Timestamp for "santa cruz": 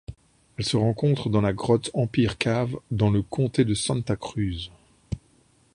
3.75-4.71